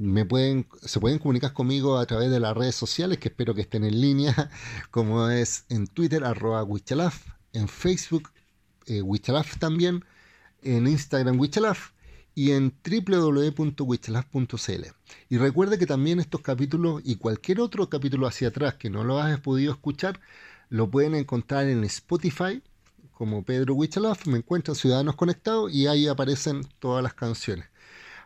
[0.01, 3.61] Me pueden, se pueden comunicar conmigo a través de las redes sociales, que espero que
[3.61, 4.51] estén en línea,
[4.91, 8.31] como es en Twitter, arroba Wichalaf, en Facebook,
[8.87, 10.03] eh, Wichalaf también,
[10.63, 11.91] en Instagram Wichalaf
[12.35, 14.85] y en www.wichalaf.cl.
[15.29, 19.21] Y recuerde que también estos capítulos y cualquier otro capítulo hacia atrás que no lo
[19.21, 20.19] hayas podido escuchar,
[20.71, 22.63] lo pueden encontrar en Spotify
[23.13, 27.67] como Pedro Wichalaf, me encuentran Ciudadanos Conectados y ahí aparecen todas las canciones.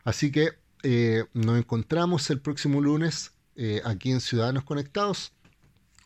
[0.04, 5.32] Así que eh, nos encontramos el próximo lunes eh, aquí en Ciudadanos Conectados.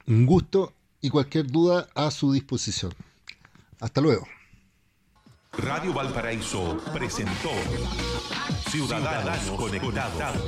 [0.06, 2.94] Un gusto y cualquier duda a su disposición.
[3.80, 4.26] Hasta luego.
[5.52, 7.50] Radio Valparaíso presentó
[8.70, 10.42] Ciudadanos Conectados,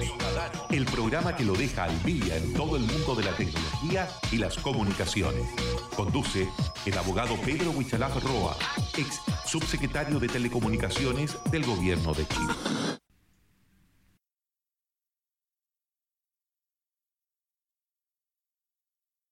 [0.71, 4.37] el programa que lo deja al día en todo el mundo de la tecnología y
[4.37, 5.49] las comunicaciones.
[5.97, 6.49] Conduce
[6.87, 8.57] el abogado Pedro Huichalaf Roa,
[8.97, 12.55] ex subsecretario de Telecomunicaciones del Gobierno de Chile.